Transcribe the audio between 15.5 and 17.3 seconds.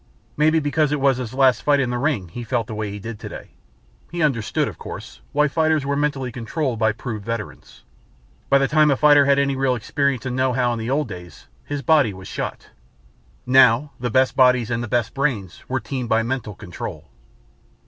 were teamed by mental control.